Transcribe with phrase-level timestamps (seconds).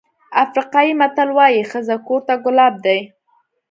[0.43, 2.99] افریقایي متل وایي ښځه کور ته ګلاب دی.